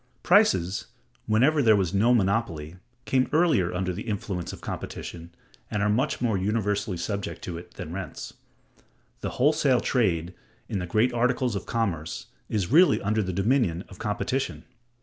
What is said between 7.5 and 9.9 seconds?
it, than rents. The wholesale